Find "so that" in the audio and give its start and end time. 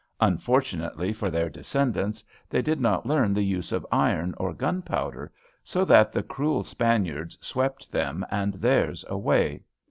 5.63-6.11